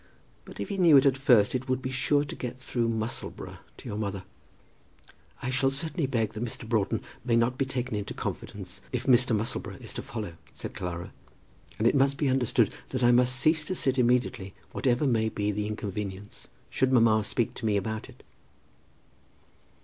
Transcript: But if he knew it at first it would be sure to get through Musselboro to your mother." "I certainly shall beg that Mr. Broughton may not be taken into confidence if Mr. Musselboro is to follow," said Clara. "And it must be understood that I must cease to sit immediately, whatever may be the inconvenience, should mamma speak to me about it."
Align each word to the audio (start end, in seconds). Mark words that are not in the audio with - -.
But 0.45 0.59
if 0.59 0.69
he 0.69 0.79
knew 0.79 0.97
it 0.97 1.05
at 1.05 1.15
first 1.15 1.53
it 1.53 1.69
would 1.69 1.79
be 1.79 1.91
sure 1.91 2.23
to 2.23 2.35
get 2.35 2.57
through 2.57 2.89
Musselboro 2.89 3.59
to 3.77 3.87
your 3.87 3.99
mother." 3.99 4.23
"I 5.43 5.51
certainly 5.51 6.05
shall 6.05 6.11
beg 6.11 6.33
that 6.33 6.43
Mr. 6.43 6.67
Broughton 6.67 7.03
may 7.23 7.35
not 7.35 7.55
be 7.55 7.65
taken 7.67 7.93
into 7.95 8.15
confidence 8.15 8.81
if 8.91 9.03
Mr. 9.05 9.35
Musselboro 9.35 9.75
is 9.79 9.93
to 9.93 10.01
follow," 10.01 10.33
said 10.53 10.73
Clara. 10.73 11.13
"And 11.77 11.85
it 11.87 11.93
must 11.93 12.17
be 12.17 12.29
understood 12.29 12.73
that 12.89 13.03
I 13.03 13.11
must 13.11 13.35
cease 13.39 13.63
to 13.65 13.75
sit 13.75 13.99
immediately, 13.99 14.55
whatever 14.71 15.05
may 15.05 15.29
be 15.29 15.51
the 15.51 15.67
inconvenience, 15.67 16.47
should 16.71 16.91
mamma 16.91 17.23
speak 17.23 17.53
to 17.53 17.65
me 17.67 17.77
about 17.77 18.09
it." 18.09 18.23